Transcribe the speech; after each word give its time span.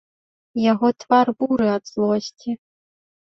Яго 0.71 0.87
твар 1.03 1.29
буры 1.43 1.67
ад 1.75 1.83
злосці. 1.93 2.57